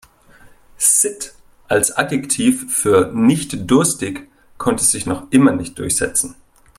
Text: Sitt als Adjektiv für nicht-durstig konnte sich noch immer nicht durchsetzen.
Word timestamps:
Sitt 0.77 1.35
als 1.67 1.91
Adjektiv 1.95 2.73
für 2.75 3.11
nicht-durstig 3.13 4.27
konnte 4.57 4.83
sich 4.83 5.05
noch 5.05 5.31
immer 5.31 5.51
nicht 5.51 5.77
durchsetzen. 5.77 6.33